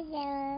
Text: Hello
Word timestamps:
Hello 0.00 0.49